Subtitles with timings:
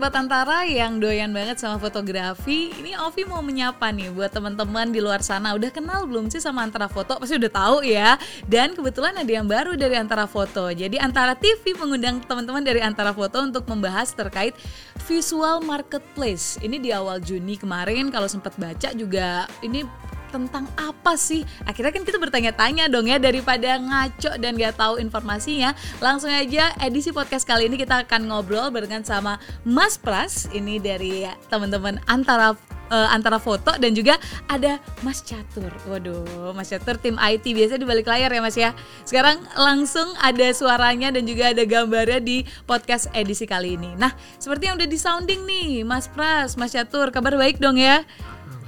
[0.00, 4.96] sobat Antara yang doyan banget sama fotografi, ini Ovi mau menyapa nih buat teman-teman di
[4.96, 5.52] luar sana.
[5.52, 7.20] Udah kenal belum sih sama Antara Foto?
[7.20, 8.16] Pasti udah tahu ya.
[8.48, 10.72] Dan kebetulan ada yang baru dari Antara Foto.
[10.72, 14.56] Jadi Antara TV mengundang teman-teman dari Antara Foto untuk membahas terkait
[15.04, 16.56] visual marketplace.
[16.64, 19.84] Ini di awal Juni kemarin kalau sempat baca juga ini
[20.30, 21.42] tentang apa sih?
[21.66, 25.74] Akhirnya kan kita bertanya-tanya dong ya daripada ngaco dan gak tahu informasinya.
[25.98, 31.26] Langsung aja edisi podcast kali ini kita akan ngobrol barengan sama Mas Pras ini dari
[31.50, 32.54] teman-teman antara
[32.90, 34.18] uh, antara foto dan juga
[34.50, 35.70] ada Mas Catur.
[35.86, 38.74] Waduh, Mas Catur tim IT biasa di balik layar ya Mas ya.
[39.06, 43.94] Sekarang langsung ada suaranya dan juga ada gambarnya di podcast edisi kali ini.
[43.96, 48.02] Nah, seperti yang udah di sounding nih, Mas Pras, Mas Catur, kabar baik dong ya?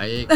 [0.02, 0.26] Baik.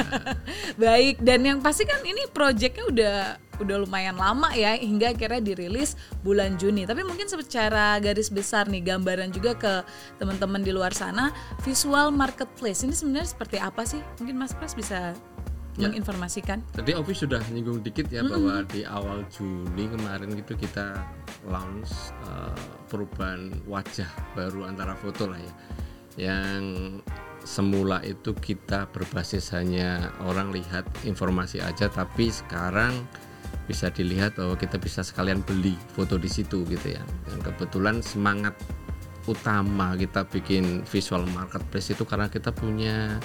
[0.82, 3.16] Baik dan yang pasti kan ini proyeknya udah
[3.58, 5.92] udah lumayan lama ya hingga akhirnya dirilis
[6.24, 6.88] bulan Juni.
[6.88, 9.84] Tapi mungkin secara garis besar nih gambaran juga ke
[10.16, 14.00] teman-teman di luar sana visual marketplace ini sebenarnya seperti apa sih?
[14.24, 15.12] Mungkin Mas Pras bisa
[15.76, 15.84] ya.
[15.84, 16.64] menginformasikan.
[16.72, 18.32] Tadi Ovi sudah nyinggung dikit ya mm -hmm.
[18.32, 20.96] bahwa di awal Juni kemarin itu kita
[21.44, 21.92] launch
[22.24, 22.56] uh,
[22.88, 25.54] perubahan wajah baru antara foto lah ya
[26.18, 26.98] yang
[27.44, 32.92] semula itu kita berbasis hanya orang lihat informasi aja tapi sekarang
[33.68, 37.04] bisa dilihat bahwa kita bisa sekalian beli foto di situ gitu ya.
[37.28, 38.56] Dan kebetulan semangat
[39.28, 43.20] utama kita bikin visual marketplace itu karena kita punya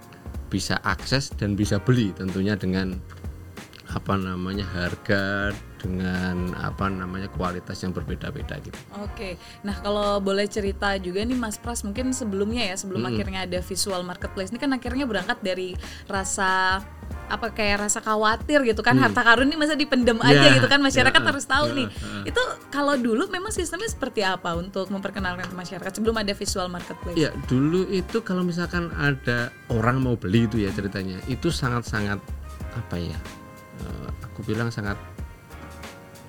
[0.48, 2.94] bisa akses dan bisa beli tentunya dengan
[3.94, 8.74] apa namanya harga dengan apa namanya kualitas yang berbeda-beda gitu.
[9.04, 13.10] Oke, nah kalau boleh cerita juga nih Mas Pras mungkin sebelumnya ya sebelum hmm.
[13.12, 15.76] akhirnya ada visual marketplace ini kan akhirnya berangkat dari
[16.08, 16.80] rasa
[17.28, 19.04] apa kayak rasa khawatir gitu kan hmm.
[19.08, 20.30] harta karun ini masa dipendem yeah.
[20.30, 21.30] aja gitu kan masyarakat yeah.
[21.30, 21.78] harus tahu yeah.
[21.78, 22.22] nih uh.
[22.28, 27.16] itu kalau dulu memang sistemnya seperti apa untuk memperkenalkan ke masyarakat sebelum ada visual marketplace
[27.16, 32.20] ya dulu itu kalau misalkan ada orang mau beli itu ya ceritanya itu sangat sangat
[32.74, 33.18] apa ya
[33.86, 34.98] uh, aku bilang sangat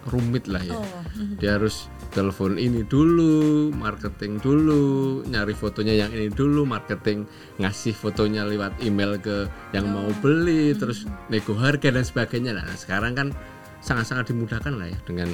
[0.09, 0.77] rumit lah ya.
[0.77, 0.85] Oh.
[1.17, 1.35] Mhm.
[1.41, 7.27] Dia harus telepon ini dulu, marketing dulu, nyari fotonya yang ini dulu, marketing
[7.59, 10.01] ngasih fotonya lewat email ke yang oh.
[10.01, 10.79] mau beli, hmm.
[10.79, 12.55] terus nego harga dan sebagainya.
[12.55, 13.27] Nah, sekarang kan
[13.81, 15.29] sangat-sangat dimudahkan lah ya dengan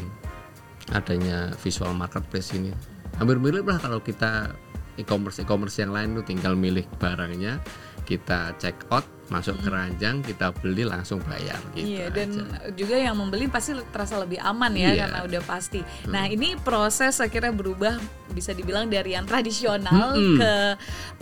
[0.92, 2.74] adanya visual marketplace ini.
[3.20, 4.56] Hampir mirip lah kalau kita
[5.00, 7.64] e-commerce e-commerce yang lain tuh tinggal milih barangnya,
[8.06, 9.64] kita check out masuk hmm.
[9.64, 14.76] keranjang kita beli langsung bayar gitu iya dan juga yang membeli pasti terasa lebih aman
[14.76, 15.08] ya iya.
[15.08, 16.12] karena udah pasti hmm.
[16.12, 17.96] nah ini proses akhirnya berubah
[18.36, 20.36] bisa dibilang dari yang tradisional hmm.
[20.36, 20.52] ke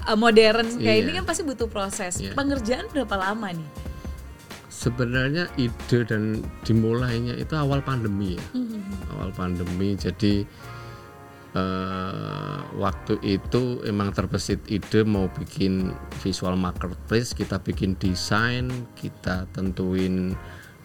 [0.09, 1.05] uh, modern kayak iya.
[1.05, 2.33] ini kan pasti butuh proses iya.
[2.33, 3.69] pengerjaan berapa lama nih
[4.73, 9.13] sebenarnya ide dan dimulainya itu awal pandemi ya hmm.
[9.13, 10.49] awal pandemi jadi
[11.55, 20.35] uh, waktu itu emang terbesit ide mau bikin visual marketplace kita bikin desain kita tentuin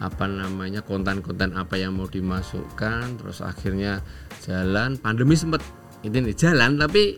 [0.03, 4.03] apa namanya konten-konten apa yang mau dimasukkan terus akhirnya
[4.43, 4.99] jalan.
[4.99, 5.63] Pandemi sempat
[6.03, 7.15] ini nih jalan tapi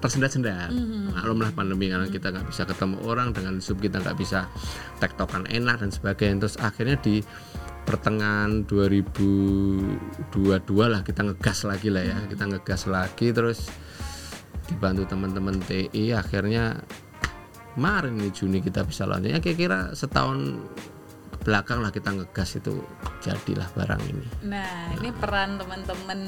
[0.00, 0.72] tersendat-sendat.
[0.72, 1.12] Mm-hmm.
[1.12, 4.48] maklumlah pandemi karena kita nggak bisa ketemu orang dengan sub kita nggak bisa
[5.02, 6.46] tektokan enak dan sebagainya.
[6.46, 7.20] Terus akhirnya di
[7.84, 10.32] pertengahan 2022
[10.86, 13.66] lah kita ngegas lagi lah ya kita ngegas lagi terus
[14.70, 16.78] dibantu teman-teman TI akhirnya
[17.74, 20.62] kemarin nih Juni kita bisa lanjut ya kira-kira setahun
[21.40, 22.84] belakang lah kita ngegas itu
[23.24, 24.26] jadilah barang ini.
[24.44, 25.00] Nah, nah.
[25.00, 26.20] ini peran teman-teman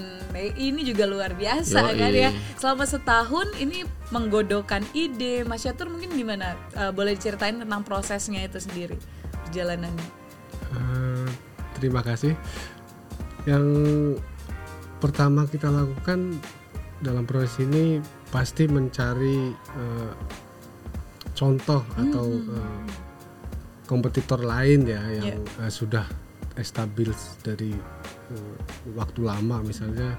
[0.56, 2.00] ini juga luar biasa Yoi.
[2.00, 2.30] kan ya.
[2.56, 5.44] Selama setahun ini menggodokan ide.
[5.44, 6.56] Mas Yatur mungkin gimana?
[6.72, 8.96] Uh, boleh ceritain tentang prosesnya itu sendiri
[9.48, 10.08] perjalanannya?
[10.72, 11.28] Uh,
[11.82, 12.38] terima kasih.
[13.42, 13.66] Yang
[15.02, 16.38] pertama kita lakukan
[17.02, 17.98] dalam proses ini
[18.30, 20.14] pasti mencari uh,
[21.34, 22.02] contoh hmm.
[22.06, 22.82] atau uh,
[23.90, 25.66] kompetitor lain ya yang yeah.
[25.66, 26.06] uh, sudah
[26.54, 27.74] establis dari
[28.30, 28.54] uh,
[28.94, 30.14] waktu lama misalnya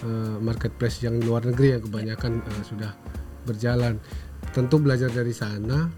[0.00, 2.96] uh, marketplace yang luar negeri yang kebanyakan uh, sudah
[3.44, 4.00] berjalan
[4.56, 5.92] tentu belajar dari sana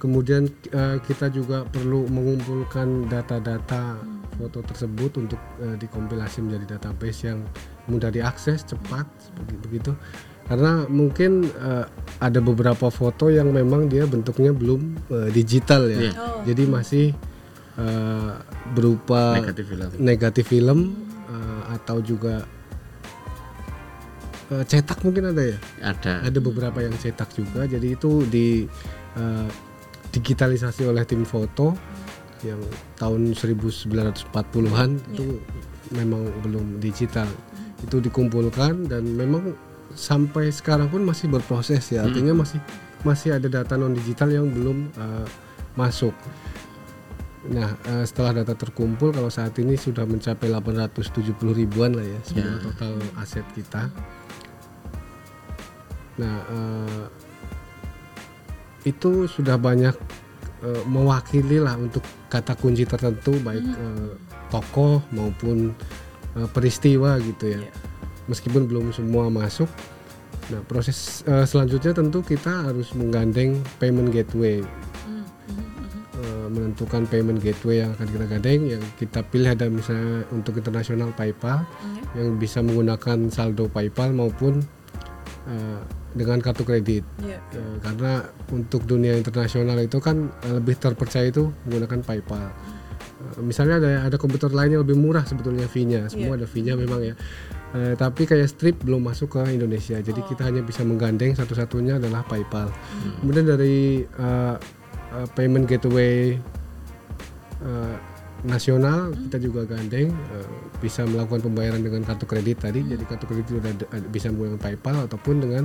[0.00, 7.28] kemudian uh, kita juga perlu mengumpulkan data-data hmm foto tersebut untuk uh, dikompilasi menjadi database
[7.28, 7.42] yang
[7.88, 9.08] mudah diakses cepat
[9.64, 9.96] begitu
[10.46, 11.88] karena mungkin uh,
[12.22, 16.14] ada beberapa foto yang memang dia bentuknya belum uh, digital ya yeah.
[16.14, 16.44] oh.
[16.46, 17.06] jadi masih
[17.76, 18.32] eh,
[18.72, 19.88] berupa Negatif film.
[20.00, 20.78] negatif film
[21.28, 22.44] eh, atau juga
[24.50, 26.26] eh, cetak mungkin ada ya Ada.
[26.26, 28.64] ada beberapa yang cetak juga jadi itu di
[29.16, 29.48] eh,
[30.10, 31.76] digitalisasi oleh tim foto
[32.44, 32.60] yang
[33.00, 35.40] tahun 1940-an itu
[35.94, 37.28] memang belum digital.
[37.80, 39.56] Itu dikumpulkan dan memang
[39.96, 42.04] sampai sekarang pun masih berproses ya.
[42.04, 42.60] Artinya masih
[43.04, 45.26] masih ada data non digital yang belum eh,
[45.78, 46.12] masuk.
[47.46, 52.58] Nah eh, setelah data terkumpul kalau saat ini sudah mencapai 870 ribuan lah ya semua
[52.60, 53.88] total aset kita.
[56.16, 57.04] Nah, eh,
[58.88, 59.92] itu sudah banyak
[60.64, 64.10] eh, mewakili lah untuk kata kunci tertentu baik eh,
[64.48, 65.74] tokoh maupun
[66.38, 67.60] eh, peristiwa gitu ya.
[67.60, 67.72] Iya.
[68.26, 69.68] Meskipun belum semua masuk.
[70.46, 74.62] Nah, proses eh, selanjutnya tentu kita harus menggandeng payment gateway.
[76.16, 81.12] Eh, menentukan payment gateway yang akan kita gandeng yang kita pilih ada misalnya untuk internasional
[81.12, 81.68] PayPal
[82.16, 84.64] yang bisa menggunakan saldo PayPal maupun
[85.46, 85.80] eh,
[86.16, 87.38] dengan kartu kredit Iya.
[87.54, 92.46] Eh, karena untuk dunia internasional itu kan eh, lebih terpercaya itu menggunakan PayPal.
[92.50, 97.00] Eh, misalnya ada ada komputer lain yang lebih murah sebetulnya fee-nya, semua ada fee-nya memang
[97.00, 97.14] ya.
[97.76, 102.24] Eh, tapi kayak Strip belum masuk ke Indonesia, jadi kita hanya bisa menggandeng satu-satunya adalah
[102.24, 102.72] PayPal.
[103.20, 104.54] Kemudian dari eh,
[105.12, 106.36] eh, payment gateway
[107.60, 107.96] eh,
[108.46, 110.48] nasional kita juga gandeng eh,
[110.78, 112.80] bisa melakukan pembayaran dengan kartu kredit tadi.
[112.86, 115.64] Jadi kartu kredit ada- bisa menggunakan PayPal ataupun dengan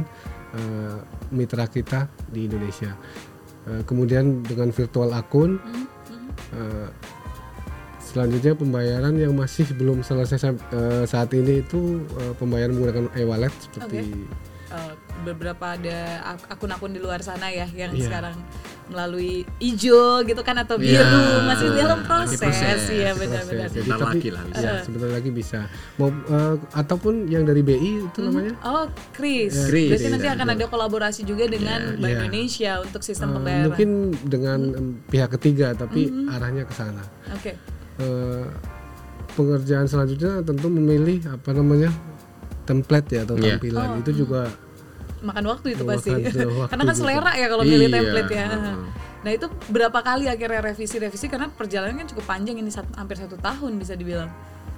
[0.58, 0.98] eh,
[1.30, 2.98] mitra kita di Indonesia.
[3.70, 5.62] Eh, kemudian dengan virtual akun
[6.58, 6.90] eh,
[8.02, 14.10] selanjutnya pembayaran yang masih belum selesai eh, saat ini itu eh, pembayaran menggunakan e-wallet seperti
[14.72, 15.98] Eh, beberapa ada
[16.28, 18.04] ak- akun-akun di luar sana ya yang Iya.
[18.04, 18.38] sekarang
[18.86, 23.70] melalui hijau gitu kan atau Iya, biru masih dalam proses, proses, ya benar-benar.
[23.70, 24.68] Jadi tapi lagi lah bisa.
[24.68, 25.60] ya, sebentar lagi bisa
[25.96, 29.56] mau eh, ataupun yang dari BI itu namanya Oh, Chris.
[29.56, 32.20] Ya, Chris, Berarti nanti iya, akan ada kolaborasi juga dengan Bank Iya.
[32.20, 33.66] Indonesia untuk sistem Eh, pembayaran.
[33.70, 33.90] mungkin
[34.22, 37.04] dengan em, pihak ketiga tapi arahnya ke sana.
[37.32, 37.56] Oke.
[37.98, 38.46] Eh,
[39.32, 41.88] pengerjaan selanjutnya tentu memilih apa namanya
[42.62, 43.56] template ya atau Iya.
[43.56, 44.52] tampilan itu juga
[45.22, 46.10] Makan waktu itu Makan pasti.
[46.12, 48.48] waktu Karena kan selera ya kalau milih Iya, template ya.
[49.22, 53.38] Nah itu berapa kali akhirnya revisi-revisi karena perjalanan kan cukup panjang ini satu- hampir satu
[53.38, 54.30] tahun bisa dibilang.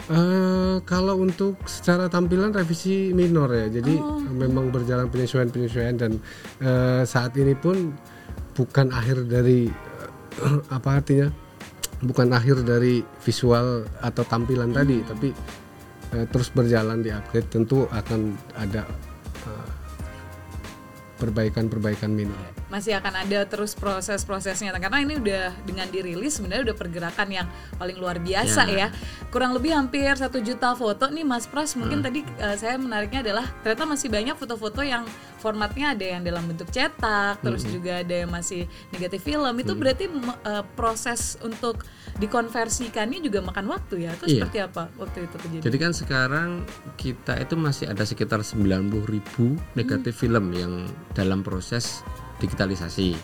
[0.05, 3.71] eh, kalau untuk secara tampilan revisi minor ya.
[3.71, 3.95] Jadi
[4.29, 6.11] memang berjalan penyesuaian-penyesuaian dan
[6.59, 7.95] eh, saat ini pun
[8.51, 9.71] bukan akhir dari
[10.37, 11.31] eh, apa artinya?
[11.99, 15.31] Bukan akhir dari visual atau tampilan tadi, tapi
[16.11, 18.83] eh, terus berjalan di upgrade tentu akan ada
[21.23, 22.62] perbaikan-perbaikan minor.
[22.73, 27.45] Masih akan ada terus proses-prosesnya karena ini udah dengan dirilis sebenarnya udah pergerakan yang
[27.77, 28.89] paling luar biasa ya.
[29.29, 31.77] Kurang lebih hampir satu juta foto nih Mas Pras.
[31.77, 35.05] Mungkin tadi eh, saya menariknya adalah ternyata masih banyak foto-foto yang
[35.37, 39.53] formatnya ada yang dalam bentuk cetak, terus juga ada yang masih negatif film.
[39.59, 41.83] Itu berarti me- eh, proses untuk
[42.17, 44.11] dikonversikannya juga makan waktu ya.
[44.15, 44.33] Itu Iya.
[44.41, 45.63] seperti apa waktu itu kejadian?
[45.63, 46.49] Jadi kan sekarang
[46.95, 50.73] kita itu masih ada sekitar 90 ribu negatif film yang
[51.11, 52.01] dalam proses
[52.43, 53.15] digitalisasi.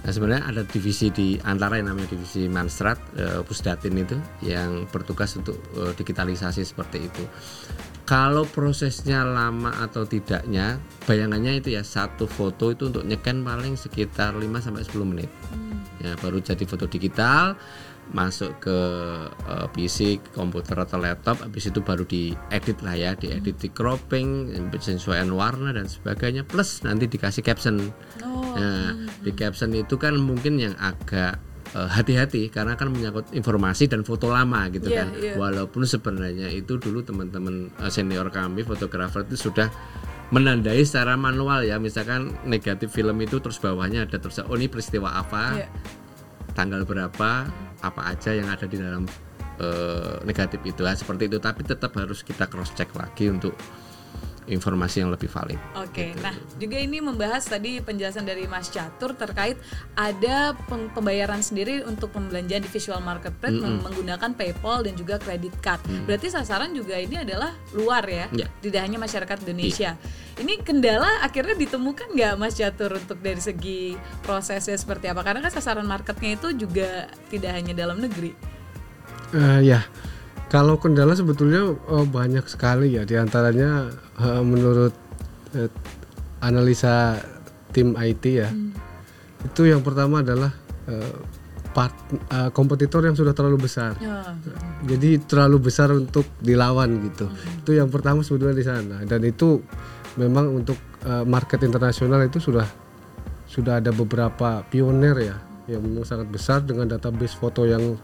[0.00, 5.36] Nah sebenarnya ada divisi di antara yang namanya divisi Manstrat, eh, Pusdatin itu yang bertugas
[5.36, 7.24] untuk eh, digitalisasi seperti itu.
[8.08, 14.34] Kalau prosesnya lama atau tidaknya, bayangannya itu ya satu foto itu untuk nyeken paling sekitar
[14.34, 15.30] 5 sampai 10 menit.
[16.00, 17.54] Ya baru jadi foto digital
[18.10, 18.78] masuk ke
[19.46, 19.98] eh, PC,
[20.30, 25.86] komputer atau laptop, habis itu baru diedit lah ya, diedit di cropping, penyesuaian warna dan
[25.86, 27.78] sebagainya, plus nanti dikasih caption.
[28.22, 31.38] Oh, Nah, di caption itu kan mungkin yang agak
[31.70, 35.08] eh, hati-hati karena kan menyangkut informasi dan foto lama gitu Iya, kan.
[35.14, 35.32] iya.
[35.38, 39.70] Walaupun sebenarnya itu dulu teman-teman eh, senior kami fotografer itu sudah
[40.30, 45.14] menandai secara manual ya, misalkan negatif film itu terus bawahnya ada terus oh ini peristiwa
[45.14, 45.68] apa, Iya.
[46.50, 47.46] tanggal berapa,
[47.80, 49.04] apa aja yang ada di dalam
[49.60, 51.38] eh, negatif itu lah seperti itu.
[51.40, 53.56] Tapi tetap harus kita cross check lagi untuk
[54.50, 55.56] informasi yang lebih valid.
[55.74, 59.54] Oke, nah juga ini membahas tadi penjelasan dari Mas Catur terkait
[59.94, 65.54] ada pem- pembayaran sendiri untuk pembelanjaan di visual marketplace meng- menggunakan PayPal dan juga credit
[65.58, 65.78] card.
[66.04, 68.50] Berarti sasaran juga ini adalah luar ya, Ya.
[68.58, 69.94] tidak hanya masyarakat Indonesia.
[70.36, 75.22] Ini kendala akhirnya ditemukan nggak Mas Catur untuk dari segi prosesnya seperti apa?
[75.22, 78.32] Karena kan sasaran marketnya itu juga tidak hanya dalam negeri.
[79.30, 79.86] Eh, ya,
[80.50, 83.06] kalau kendala sebetulnya eh, banyak sekali ya.
[83.06, 83.88] Di antaranya
[84.18, 84.92] eh, menurut
[85.54, 85.70] eh,
[86.42, 87.16] analisa
[87.70, 88.50] tim IT ya,
[89.46, 90.50] itu yang pertama adalah
[90.90, 91.14] eh,
[91.70, 91.94] part,
[92.34, 93.94] uh, kompetitor yang sudah terlalu besar.
[94.02, 94.34] Ya.
[94.82, 97.30] Jadi terlalu besar untuk dilawan gitu.
[97.62, 99.62] Itu yang pertama sebetulnya di sana dan itu
[100.18, 102.66] memang untuk uh, market internasional itu sudah
[103.46, 105.36] sudah ada beberapa pionir ya
[105.70, 107.94] yang memang sangat besar dengan database foto yang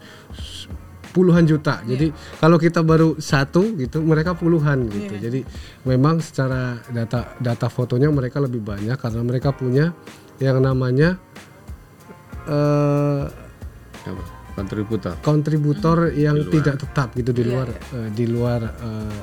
[1.16, 1.80] puluhan juta.
[1.80, 5.16] Jadi kalau kita baru satu gitu, mereka puluhan gitu.
[5.16, 5.40] Jadi
[5.88, 9.96] memang secara data data fotonya mereka lebih banyak karena mereka punya
[10.37, 11.16] yang namanya
[12.44, 13.25] eh
[14.04, 14.23] Apa?
[14.54, 16.54] kontributor kontributor yang Di luar.
[16.61, 19.20] tidak tetap gitu di luar eh, di luar eh,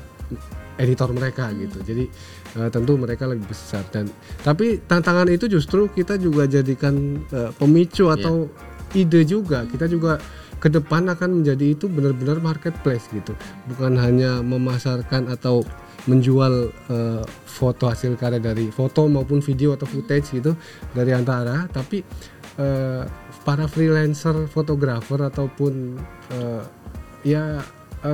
[0.82, 1.80] editor mereka gitu.
[1.86, 2.04] Jadi
[2.58, 4.10] eh, tentu mereka lebih besar dan
[4.42, 8.50] tapi tantangan itu justru kita juga jadikan eh, pemicu atau
[8.94, 9.66] ide juga.
[9.70, 10.18] Kita juga
[10.64, 13.36] ke depan akan menjadi itu benar-benar marketplace gitu.
[13.68, 15.68] Bukan hanya memasarkan atau
[16.08, 20.52] menjual eh, foto hasil karya dari foto maupun video atau footage gitu
[20.92, 22.04] dari antara tapi
[22.60, 23.04] eh,
[23.44, 26.00] para freelancer fotografer ataupun
[26.32, 26.64] eh,
[27.24, 27.64] ya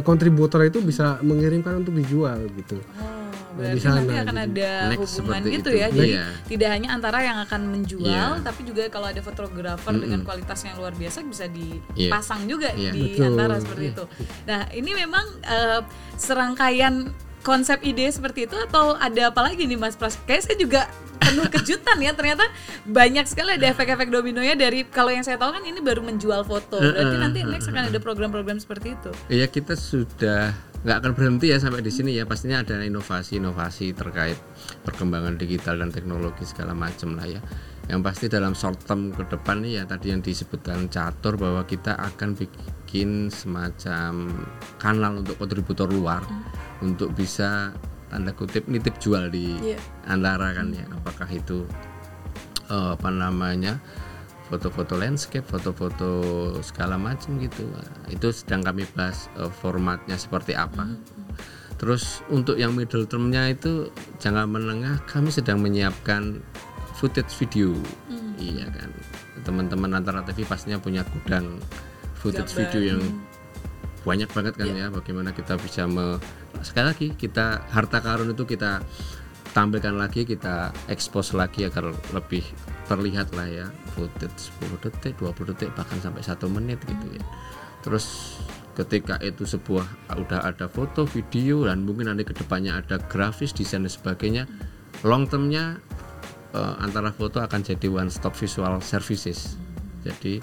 [0.05, 2.77] kontributor itu bisa mengirimkan untuk dijual gitu.
[2.77, 3.18] Oh,
[3.49, 4.45] Di berarti nanti sana akan gitu.
[4.45, 5.71] ada Next hubungan gitu itu.
[5.73, 5.87] ya.
[5.89, 6.25] Jadi Iya.
[6.45, 8.41] tidak hanya antara yang akan menjual, Iya.
[8.41, 11.81] tapi juga kalau ada fotografer dengan kualitas yang luar biasa bisa Iya.
[11.95, 12.91] dipasang juga Iya.
[12.91, 13.25] di Betul.
[13.27, 14.03] antara seperti itu.
[14.45, 15.81] Nah, ini memang eh,
[16.15, 20.19] serangkaian konsep ide seperti itu atau ada apa lagi nih Mas Pras?
[20.21, 20.81] Kayak saya juga
[21.19, 22.43] penuh kejutan ya ternyata
[22.83, 26.77] banyak sekali ada efek-efek dominonya dari kalau yang saya tahu kan ini baru menjual foto.
[26.77, 29.11] Berarti nanti next akan ada program-program seperti itu.
[29.27, 32.23] ya kita sudah nggak akan berhenti ya sampai di sini ya.
[32.23, 34.39] Pastinya ada inovasi-inovasi terkait
[34.83, 37.41] perkembangan digital dan teknologi segala macam lah ya.
[37.89, 41.97] Yang pasti dalam short term ke depan nih ya tadi yang disebutkan catur bahwa kita
[41.97, 44.29] akan bikin semacam
[44.77, 46.21] kanal untuk kontributor luar
[46.79, 47.73] untuk bisa
[48.09, 49.79] tanda kutip nitip jual di Iya.
[50.05, 50.85] antara kan ya.
[50.95, 51.65] Apakah itu
[52.69, 53.81] eh, apa namanya
[54.49, 56.09] foto-foto landscape, foto-foto
[56.65, 57.69] segala macam gitu.
[58.09, 60.89] Itu sedang kami bahas eh, formatnya seperti apa.
[61.79, 63.87] Terus untuk yang middle termnya itu
[64.19, 66.43] jangka menengah kami sedang menyiapkan
[66.97, 67.71] footage video.
[68.35, 68.89] Iya kan.
[69.47, 71.61] Teman-teman antara TV pastinya punya gudang
[72.19, 72.59] footage Gambar.
[72.67, 73.01] video yang
[74.03, 76.19] banyak banget kan ya bagaimana kita bisa me,
[76.63, 78.79] sekali lagi kita harta karun itu kita
[79.51, 82.45] tampilkan lagi kita expose lagi agar lebih
[82.85, 83.67] terlihat lah ya.
[83.97, 87.23] Footage 10 detik 20 detik bahkan sampai satu menit gitu ya.
[87.81, 88.37] Terus
[88.77, 93.83] ketika itu sebuah udah ada foto video dan mungkin nanti ke depannya ada grafis desain
[93.83, 94.47] dan sebagainya
[95.03, 95.83] long termnya
[96.55, 99.59] eh, antara foto akan jadi one stop visual services.
[100.05, 100.39] Jadi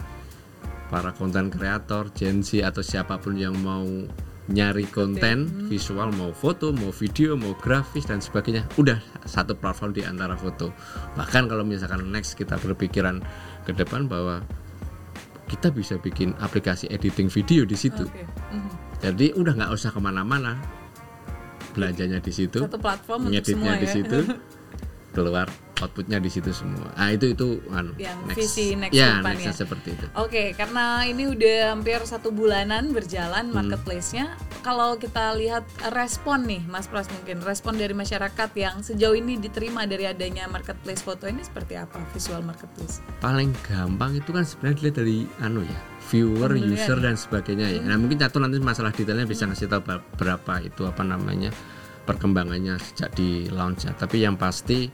[0.87, 3.87] para konten kreator, Gen Z atau siapa pun yang mau
[4.47, 10.07] nyari konten visual mau foto, mau video, mau grafis dan sebagainya, udah satu platform di
[10.07, 10.71] antara foto.
[11.19, 13.19] Bahkan kalau misalkan next kita berpikiran
[13.67, 14.47] ke depan bahwa
[15.51, 18.07] kita bisa bikin aplikasi editing video di situ.
[18.07, 18.23] Oke.
[18.55, 18.71] Mhm.
[19.03, 20.59] Jadi udah nggak usah ke mana-mana,
[21.75, 23.95] belanjanya di situ, Satu platform ngeditnya semua di ya.
[23.95, 24.19] situ,
[25.15, 25.47] keluar
[25.79, 26.89] outputnya di situ semua.
[26.93, 29.59] Ah itu itu anu, Yang visi next ya, depan nextnya ya.
[29.59, 30.07] seperti itu.
[30.15, 32.97] Oke, karena ini udah hampir satu bulanan Hmm.
[32.97, 34.35] berjalan marketplace-nya.
[34.61, 39.85] Kalau kita lihat respon nih, Mas Pras mungkin respon dari masyarakat yang sejauh ini diterima
[39.85, 43.05] dari adanya marketplace foto ini seperti apa visual marketplace?
[43.19, 47.81] paling gampang itu kan sebenarnya dilihat dari anu ya viewer, user dan sebagainya ya.
[47.83, 51.51] Nah mungkin catur nanti masalah detailnya bisa ngasih tahu ber- berapa itu apa namanya
[52.03, 53.93] perkembangannya sejak di launch ya.
[53.93, 54.87] Tapi yang pasti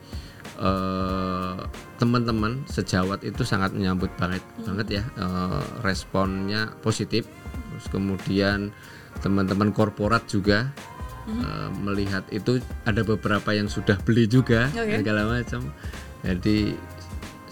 [0.62, 1.54] eh,
[1.98, 7.26] teman-teman sejawat itu sangat menyambut banget banget ya eh, responnya positif.
[7.72, 8.70] Terus kemudian
[9.20, 10.70] teman-teman korporat juga
[11.26, 15.02] eh, melihat itu ada beberapa yang sudah beli juga Oke.
[15.02, 15.66] segala macam.
[16.22, 16.78] Jadi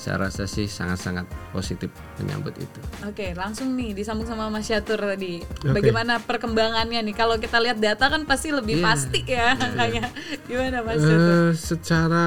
[0.01, 2.81] saya rasa sih sangat-sangat positif menyambut itu.
[3.05, 5.45] Oke, langsung nih disambung sama Mas Syatur tadi.
[5.45, 5.77] Oke.
[5.77, 7.13] Bagaimana perkembangannya nih?
[7.13, 8.87] Kalau kita lihat data kan pasti lebih Iya.
[8.87, 10.09] pasti ya angkanya.
[10.49, 11.37] Gimana Mas Syatur?
[11.37, 12.25] Eh, secara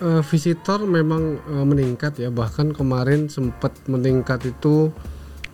[0.00, 2.30] eh, visitor memang eh, meningkat ya.
[2.32, 4.90] Bahkan kemarin sempat meningkat itu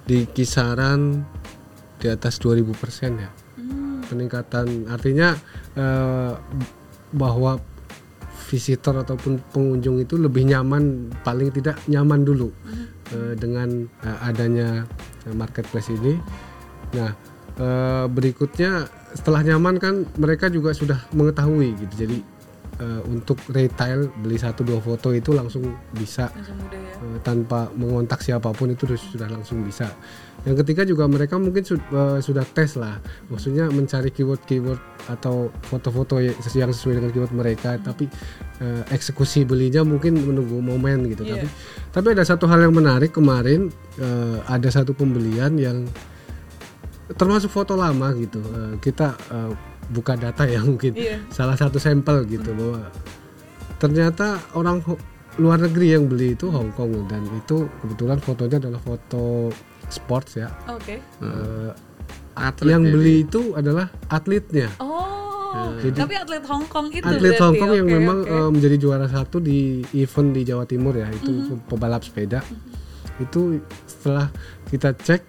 [0.05, 1.25] di kisaran
[2.01, 3.31] di atas 2000% ya.
[4.09, 4.91] Peningkatan.
[4.91, 5.37] Artinya
[5.77, 6.33] eh,
[7.11, 7.61] bahwa
[8.51, 12.51] visitor ataupun pengunjung itu lebih nyaman paling tidak nyaman dulu
[13.15, 14.89] eh, dengan eh, adanya
[15.31, 16.19] marketplace ini.
[16.99, 17.15] Nah
[17.55, 21.95] eh, berikutnya setelah nyaman kan mereka juga sudah mengetahui gitu.
[22.07, 22.19] Jadi
[22.81, 26.93] eh, untuk retail beli satu dua foto itu langsung bisa Langsung mudah ya.
[26.97, 29.93] eh, tanpa mengontak siapa pun itu sudah- langsung bisa.
[30.41, 32.97] Yang ketiga juga mereka mungkin sud- eh, sudah tes lah,
[33.29, 38.09] maksudnya mencari keyword-keyword atau foto-foto ya- yang sesuai dengan keyword mereka, tapi
[38.59, 41.25] eh, eksekusi belinya mungkin menunggu momen gitu.
[41.25, 41.45] Iya.
[41.45, 41.47] Tapi
[41.91, 45.85] tapi ada satu hal yang menarik kemarin eh, ada satu pembelian yang
[47.11, 48.41] termasuk foto lama gitu.
[48.41, 49.53] Eh, kita eh,
[49.91, 51.19] buka data ya mungkin Iya.
[51.29, 52.87] salah satu sampel gitu bahwa
[53.77, 54.79] ternyata orang
[55.37, 59.49] luar negeri yang beli itu Hong Kong dan itu kebetulan fotonya adalah foto
[59.89, 60.49] sports ya.
[60.69, 61.01] Oke.
[61.01, 61.71] Eh,
[62.31, 64.71] Atlet yang beli itu adalah atletnya.
[64.79, 67.43] Oh, Jadi- tapi atlet Hong Kong itu Atlet berarti.
[67.43, 68.31] Hong Kong yang Oke, memang oke.
[68.31, 69.59] eh, menjadi juara satu di
[69.93, 71.67] event di Jawa Timur ya, itu Mhm.
[71.67, 72.41] pebalap sepeda.
[73.19, 74.31] Itu setelah
[74.67, 75.23] kita cek,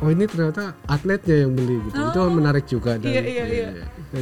[0.00, 2.00] oh ini ternyata atletnya yang beli gitu.
[2.00, 2.28] Itu Oh.
[2.28, 3.68] menarik juga dan Iya iya iya.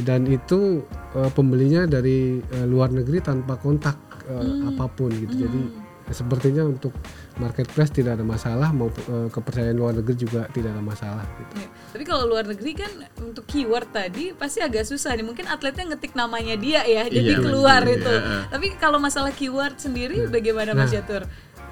[0.01, 4.69] dan itu eh, pembelinya dari eh, luar negeri tanpa kontak eh, Hmm.
[4.69, 5.35] apa pun gitu.
[5.39, 6.89] Jadi sepertinya untuk
[7.37, 11.53] marketplace tidak ada masalah, mau eh, kepercayaan luar negeri juga tidak ada masalah gitu.
[11.55, 11.67] Iya.
[11.89, 15.21] Tapi kalau luar negeri kan untuk keyword tadi pasti agak susah nih.
[15.23, 18.09] Mungkin atletnya ngetik namanya dia ya, jadi Iya, keluar iya, itu.
[18.11, 18.37] iya.
[18.47, 20.93] Tapi kalau masalah keyword sendiri bagaimana Mas Nah.
[20.95, 21.23] Jatur?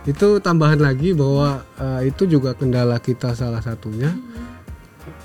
[0.07, 4.15] Itu tambahan lagi bahwa eh, itu juga kendala kita salah satunya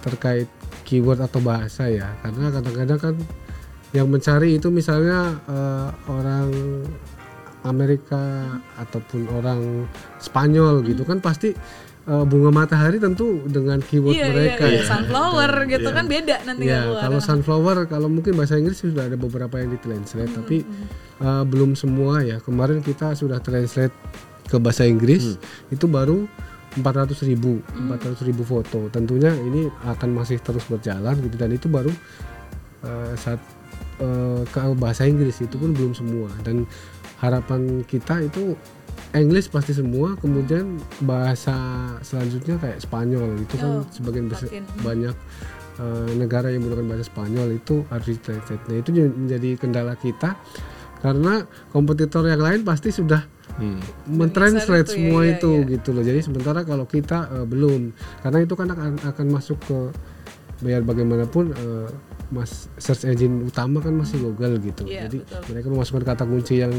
[0.02, 0.50] terkait
[0.82, 2.10] keyword atau bahasa ya.
[2.20, 3.14] Karena kadang-kadang kan
[3.94, 6.50] yang mencari itu misalnya eh, orang
[7.62, 9.86] Amerika ataupun orang
[10.18, 11.54] Spanyol gitu kan pasti
[12.02, 14.84] eh, bunga matahari tentu dengan keyword Iya iya mereka iya, ya.
[14.90, 17.02] sunflower gitu kan beda nanti Ya, keluar.
[17.06, 20.66] kalau sunflower kalau mungkin bahasa Inggris sudah ada beberapa yang ditranslate tapi
[21.22, 22.42] uh, belum semua ya.
[22.42, 23.94] Kemarin kita sudah translate
[24.46, 25.36] ke bahasa Inggris
[25.70, 26.26] itu baru
[26.72, 28.88] 400 ribu 400 ribu foto.
[28.88, 31.92] Tentunya ini akan masih terus berjalan gitu dan itu baru
[32.82, 33.40] uh, saat
[34.00, 36.64] uh, ke bahasa Inggris itu pun belum semua dan
[37.20, 38.56] harapan kita itu
[39.12, 41.54] English pasti semua kemudian bahasa
[42.00, 44.64] selanjutnya kayak Spanyol itu kan Oh, sebagian besar Latin.
[44.80, 45.16] banyak
[45.80, 48.16] eh, negara yang menggunakan bahasa Spanyol itu harus.
[48.68, 50.36] Nah, itu menjadi kendala kita
[51.02, 53.76] karena kompetitor yang lain pasti sudah Hmm.
[54.08, 55.70] mentranslate itu ya, semua iya, itu iya.
[55.76, 56.00] gitu loh.
[56.00, 57.92] Jadi sementara kalau kita eh, belum
[58.24, 59.78] karena itu kan akan akan masuk ke
[60.64, 61.88] biar bagaimanapun eh,
[62.32, 64.88] mas search engine utama kan masih Google gitu.
[64.88, 65.42] Iya, Jadi betul.
[65.52, 66.72] mereka memasukkan kata kunci yang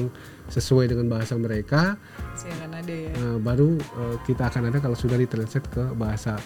[0.49, 1.93] sesuai dengan bahasa mereka
[2.41, 3.11] akan ada ya.
[3.13, 6.41] eh, baru eh, kita akan ada kalau sudah ditranslate ke bahasa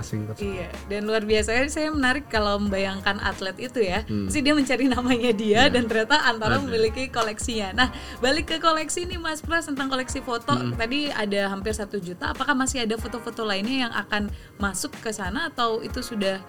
[0.00, 0.48] asing tersebut.
[0.48, 4.02] Iya, dan luar biasa kan saya menarik kalau membayangkan atlet itu ya.
[4.32, 6.64] Sih dia mencari namanya dia dan ternyata antara Ada.
[6.64, 7.76] memiliki koleksinya.
[7.76, 7.88] Nah,
[8.24, 10.56] balik ke koleksi nih Mas Pras tentang koleksi foto.
[10.74, 12.32] Tadi ada hampir satu juta.
[12.32, 16.40] Apakah masih ada foto-foto lainnya yang akan masuk ke sana atau itu sudah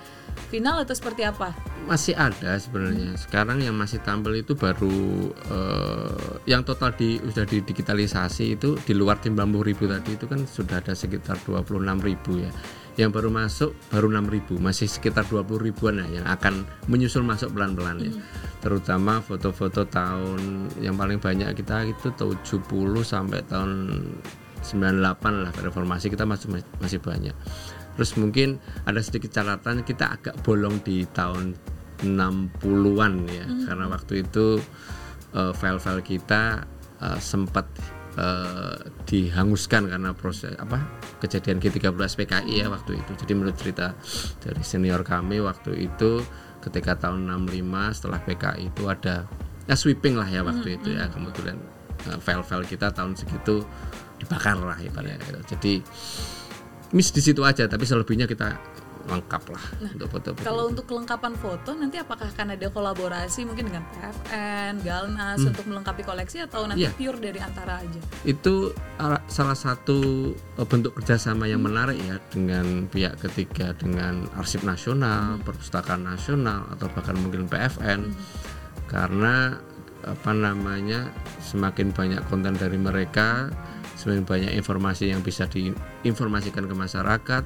[0.48, 1.52] final atau seperti apa?
[1.86, 3.18] masih ada sebenarnya.
[3.18, 9.18] Sekarang yang masih tampil itu baru eh, yang total di sudah didigitalisasi itu di luar
[9.22, 12.52] 90.000 tadi itu kan sudah ada sekitar 26.000 ya.
[13.00, 18.04] Yang baru masuk baru 6.000, masih sekitar 20 ribuan ya yang akan menyusul masuk pelan-pelan
[18.04, 18.12] ya.
[18.60, 22.68] Terutama foto-foto tahun yang paling banyak kita itu 70
[23.02, 23.72] sampai tahun
[24.62, 25.52] 98 lah.
[25.56, 27.34] Reformasi kita masih masih banyak.
[27.96, 31.56] Terus mungkin ada sedikit catatan kita agak bolong di tahun
[32.04, 33.46] 60-an ya.
[33.72, 34.60] Karena waktu itu
[35.32, 36.68] eh, file-file kita
[37.02, 37.66] eh, sempat
[38.18, 40.82] eh, dihanguskan karena proses apa
[41.22, 43.12] kejadian G30 SPKI ya waktu itu.
[43.16, 43.94] Jadi menurut cerita
[44.42, 46.24] dari senior kami waktu itu
[46.62, 49.26] ketika tahun 65 setelah PKI itu ada
[49.66, 51.58] ya sweeping lah ya waktu itu ya kemudian
[52.10, 53.66] eh, file-file kita tahun segitu
[54.22, 55.40] dibakar lah ibaratnya gitu.
[55.58, 55.74] Jadi
[56.92, 58.60] miss di situ aja tapi selebihnya kita
[59.08, 60.44] lengkap lah untuk foto-foto.
[60.44, 66.04] Kalau untuk kelengkapan foto nanti apakah akan ada kolaborasi mungkin dengan PFN, Galnas untuk melengkapi
[66.04, 66.94] koleksi atau nanti Iya.
[66.94, 68.00] pure dari antara aja?
[68.22, 68.74] itu
[69.26, 76.06] salah satu eh, bentuk kerjasama yang menarik ya dengan pihak ketiga dengan arsip nasional, perpustakaan
[76.06, 78.14] nasional atau bahkan mungkin PFN
[78.86, 79.58] karena
[80.02, 83.54] apa namanya semakin banyak konten dari mereka
[83.94, 87.44] semakin banyak informasi yang bisa diinformasikan ke masyarakat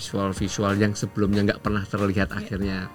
[0.00, 2.88] visual-visual yang sebelumnya nggak pernah terlihat akhirnya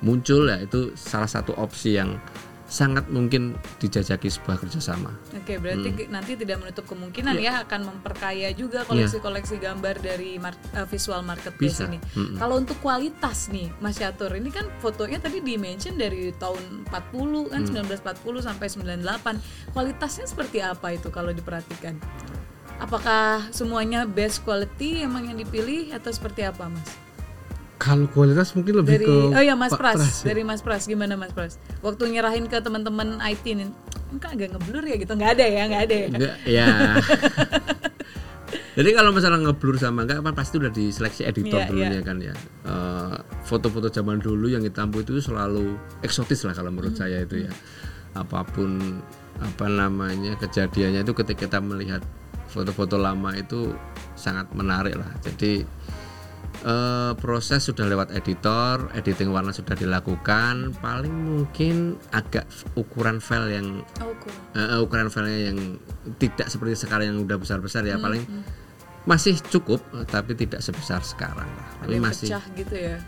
[0.00, 2.18] muncul ya itu salah satu opsi yang
[2.64, 3.50] sangat mungkin
[3.82, 5.10] dijajaki sebuah kerjasama.
[5.34, 6.14] Oke, berarti Hmm.
[6.14, 7.42] nanti tidak menutup kemungkinan Iya.
[7.42, 11.90] ya akan memperkaya juga koleksi-koleksi gambar dari mar- eh, visual marketplace Bisa.
[11.90, 11.98] ini.
[12.14, 12.38] Mm-mm.
[12.38, 17.50] Kalau untuk kualitas nih, Mas Yatur, ini kan fotonya tadi di mention dari tahun 40
[17.50, 17.74] kan Hmm.
[17.74, 19.42] 1940 sampai 98.
[19.68, 21.98] Kualitasnya seperti apa itu kalau diperhatikan?
[22.80, 26.88] Apakah semuanya best quality emang yang dipilih atau seperti apa, Mas?
[27.80, 30.24] kalau kualitas mungkin lebih dari ke oh ya Mas Pras, Pras, ya.
[30.28, 33.72] dari Mas Pras gimana Mas Pras waktu nyerahin ke teman-teman IT nih
[34.12, 36.66] enggak agak ngeblur ya gitu nggak ada ya nggak ada ya Enggak, ya.
[38.70, 42.34] Jadi kalau misalnya ngeblur sama enggak kan pasti udah diseleksi editor Iya, dulunya kan ya.
[42.66, 43.16] Eh,
[43.46, 45.74] Foto-foto zaman dulu yang hitam putih itu selalu
[46.06, 47.52] eksotis lah kalau menurut saya itu ya.
[48.14, 49.02] Apa pun
[49.42, 52.02] apa namanya kejadiannya itu ketika kita melihat
[52.50, 53.70] foto-foto lama itu
[54.18, 55.08] sangat menarik lah.
[55.22, 55.62] Jadi
[56.66, 63.66] eh, proses sudah lewat editor, editing warna sudah dilakukan, paling mungkin agak ukuran file yang
[64.02, 64.34] oh cool.
[64.58, 65.58] Eh, eh, ukuran filenya yang
[66.18, 68.26] tidak seperti sekarang yang udah besar-besar ya paling
[69.08, 69.80] masih cukup
[70.12, 71.68] tapi tidak sebesar sekarang lah.
[71.80, 72.98] Tapi masih pecah gitu ya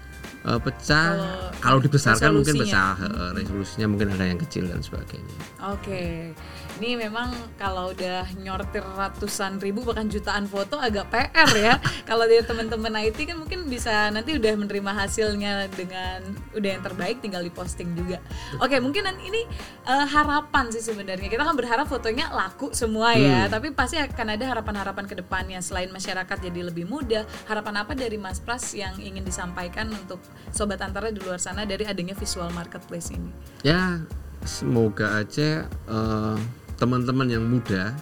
[0.42, 1.30] eh, pecah Kalau
[1.62, 5.36] kalau dibesarkan mungkin besar eh, resolusinya mungkin ada yang kecil dan sebagainya.
[5.70, 6.32] Oke,
[6.82, 11.74] ini memang kalau udah nyortir ratusan ribu bahkan jutaan foto agak PR ya.
[12.10, 16.26] kalau dari teman-teman IT kan mungkin bisa nanti udah menerima hasilnya dengan
[16.58, 18.18] udah yang terbaik tinggal diposting juga.
[18.58, 19.46] Oke, mungkin ini
[19.86, 21.30] eh, harapan sih sebenarnya.
[21.30, 25.94] Kita kan berharap fotonya laku semua ya, tapi pasti akan ada harapan-harapan ke depannya selain
[25.94, 27.22] masyarakat jadi lebih mudah.
[27.46, 30.18] Harapan apa dari Mas Pras yang ingin disampaikan untuk
[30.50, 33.30] sobat antara di luar sana dari adanya visual marketplace ini?
[33.62, 34.02] Ya
[34.42, 36.38] semoga aja eh,
[36.82, 37.94] teman-teman yang muda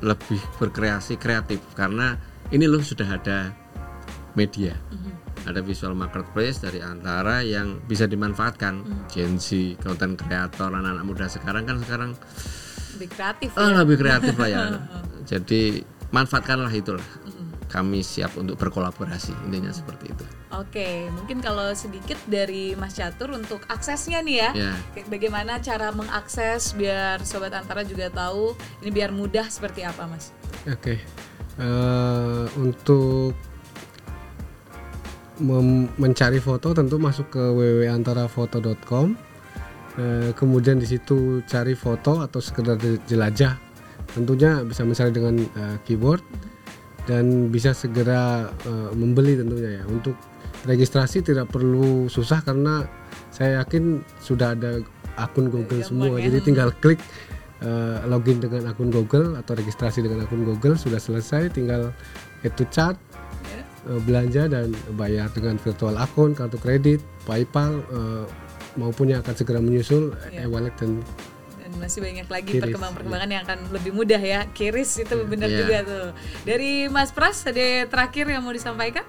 [0.00, 2.16] lebih berkreasi kreatif karena
[2.48, 3.52] ini loh sudah ada
[4.32, 4.72] media.
[5.44, 11.68] Ada visual marketplace dari antara yang bisa dimanfaatkan Gen Z, content creator, anak-anak muda sekarang
[11.68, 12.10] kan sekarang
[12.96, 13.76] Lebih kreatif eh, ya.
[13.84, 14.62] lebih kreatif lah ya.
[15.30, 17.04] Jadi manfaatkanlah itulah.
[17.68, 20.24] Kami siap untuk berkolaborasi intinya seperti itu.
[20.56, 24.50] Oke, mungkin kalau sedikit dari Mas Catur untuk aksesnya nih ya.
[24.56, 24.72] Ya.
[24.96, 30.32] Kayak Bagaimana cara mengakses biar sobat antara juga tahu ini biar mudah seperti apa, Mas?
[30.64, 30.96] Oke.
[31.60, 33.36] Eh, untuk
[35.44, 39.06] mem- mencari foto tentu masuk ke www.antarafoto.com.
[39.98, 43.58] Eh, kemudian di situ cari foto atau sekedar jelajah.
[44.14, 46.22] Tentunya bisa mencari dengan eh, keyboard
[47.08, 49.84] dan bisa segera eh, membeli tentunya ya.
[49.88, 50.12] Untuk
[50.62, 52.84] registrasi tidak perlu susah karena
[53.32, 54.84] saya yakin sudah ada
[55.16, 56.12] akun Google semua.
[56.14, 56.28] ya.
[56.28, 57.00] Jadi tinggal klik
[57.58, 61.90] eh, login dengan akun Google atau registrasi dengan akun Google sudah selesai tinggal
[62.44, 62.94] add to chart
[63.48, 63.62] Ya.
[63.88, 68.24] eh, belanja dan bayar dengan virtual akun kartu kredit PayPal eh,
[68.74, 70.44] maupun yang akan segera menyusul Ya.
[70.44, 71.00] e-wallet dan
[71.68, 74.48] Dan masih banyak lagi perkembangan-perkembangan yang akan lebih mudah ya.
[74.56, 75.58] Kiris itu benar Iya.
[75.60, 76.06] juga tuh.
[76.48, 79.04] Dari Mas Pras ada terakhir yang mau disampaikan?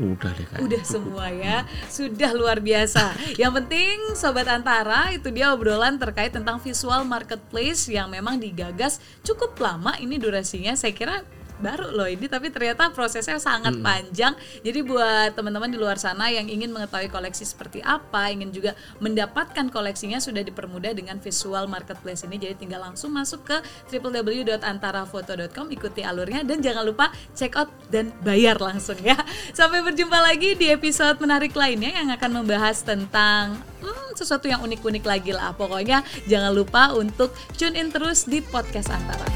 [0.00, 0.62] Udah deh kak.
[0.64, 3.10] Udah semua ya, sudah luar biasa.
[3.36, 9.58] Yang penting sobat antara itu dia obrolan terkait tentang visual marketplace yang memang digagas cukup
[9.60, 9.92] lama.
[9.98, 11.26] Ini durasinya saya kira
[11.60, 14.32] baru loh ini tapi ternyata prosesnya sangat panjang.
[14.64, 19.68] Jadi buat teman-teman di luar sana yang ingin mengetahui koleksi seperti apa ingin juga mendapatkan
[19.68, 22.40] koleksinya sudah dipermudah dengan visual marketplace ini.
[22.40, 23.56] Jadi tinggal langsung masuk ke
[23.92, 29.20] www.antarafoto.com ikuti alurnya dan jangan lupa check out dan bayar langsung ya.
[29.52, 35.04] Sampai berjumpa lagi di episode menarik lainnya yang akan membahas tentang hmm, sesuatu yang unik-unik
[35.04, 35.52] lagi lah.
[35.52, 39.26] Pokoknya jangan lupa untuk tune in terus di podcast antara